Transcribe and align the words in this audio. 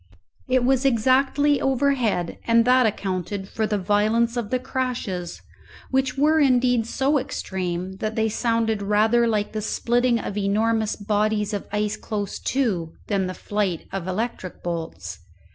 It 0.49 0.63
was 0.65 0.83
exactly 0.83 1.61
overhead, 1.61 2.39
and 2.47 2.65
that 2.65 2.87
accounted 2.87 3.47
for 3.47 3.67
the 3.67 3.77
violence 3.77 4.35
of 4.35 4.49
the 4.49 4.57
crashes, 4.57 5.43
which 5.91 6.17
were 6.17 6.39
indeed 6.39 6.87
so 6.87 7.19
extreme 7.19 7.97
that 7.97 8.15
they 8.15 8.27
sounded 8.27 8.81
rather 8.81 9.27
like 9.27 9.51
the 9.51 9.61
splitting 9.61 10.17
of 10.17 10.39
enormous 10.39 10.95
bodies 10.95 11.53
of 11.53 11.67
ice 11.71 11.97
close 11.97 12.39
to, 12.39 12.93
than 13.09 13.27
the 13.27 13.35
flight 13.35 13.85
of 13.91 14.07
electric 14.07 14.63
bolts. 14.63 15.19